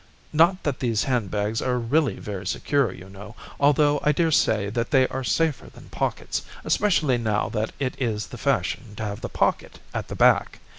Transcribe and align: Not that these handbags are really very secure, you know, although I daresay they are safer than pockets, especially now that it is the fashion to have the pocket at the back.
Not 0.33 0.63
that 0.63 0.79
these 0.79 1.03
handbags 1.03 1.61
are 1.61 1.77
really 1.77 2.15
very 2.15 2.47
secure, 2.47 2.91
you 2.91 3.07
know, 3.07 3.35
although 3.59 3.99
I 4.01 4.11
daresay 4.11 4.71
they 4.71 5.07
are 5.09 5.23
safer 5.23 5.69
than 5.69 5.89
pockets, 5.89 6.41
especially 6.65 7.19
now 7.19 7.49
that 7.49 7.71
it 7.79 8.01
is 8.01 8.25
the 8.25 8.39
fashion 8.39 8.95
to 8.95 9.03
have 9.05 9.21
the 9.21 9.29
pocket 9.29 9.77
at 9.93 10.07
the 10.07 10.15
back. 10.15 10.57